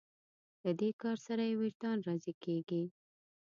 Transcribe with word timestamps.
له 0.63 0.71
دې 0.79 0.89
کار 1.01 1.17
سره 1.27 1.43
یې 1.49 1.59
وجدان 1.61 1.97
راضي 2.07 2.33
کېږي. 2.43 2.83